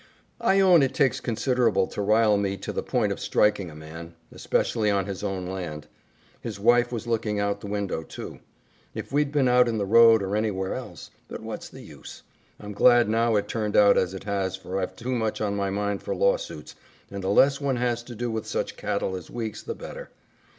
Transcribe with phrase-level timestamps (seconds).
[0.39, 4.15] "I own it takes considerable to rile me to the point of striking a man,
[4.31, 5.85] especially on his own land.
[6.41, 8.39] His wife was looking out the window, too.
[8.95, 12.23] If we'd been out in the road or anywhere else but what's the use?
[12.59, 15.69] I'm glad now it turned out as it has for I've too much on my
[15.69, 16.73] mind for lawsuits,
[17.11, 20.09] and the less one has to do with such cattle as Weeks the better.